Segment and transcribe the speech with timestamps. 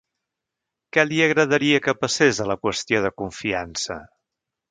[0.95, 3.99] Què li agradaria que passés a la qüestió de confiança?